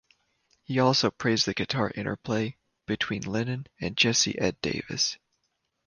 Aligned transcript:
He 0.63 0.79
also 0.79 1.11
praises 1.11 1.45
the 1.45 1.53
guitar 1.53 1.91
interplay 1.93 2.57
between 2.87 3.21
Lennon 3.21 3.67
and 3.79 3.95
Jesse 3.95 4.35
Ed 4.39 4.59
Davis. 4.59 5.19